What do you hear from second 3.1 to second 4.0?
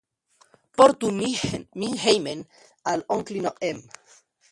Onklino Em?